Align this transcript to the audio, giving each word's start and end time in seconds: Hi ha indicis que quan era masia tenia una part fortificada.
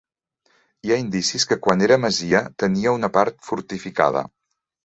Hi 0.87 0.93
ha 0.95 0.97
indicis 1.01 1.45
que 1.51 1.59
quan 1.67 1.85
era 1.89 1.99
masia 2.05 2.43
tenia 2.65 2.97
una 2.99 3.13
part 3.19 3.39
fortificada. 3.51 4.29